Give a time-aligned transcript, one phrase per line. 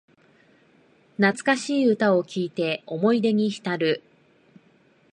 [1.19, 4.01] 懐かしい歌を聴いて思い出にひたる